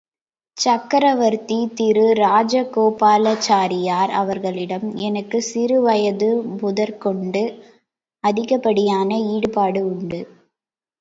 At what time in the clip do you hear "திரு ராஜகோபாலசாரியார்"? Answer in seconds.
1.73-4.11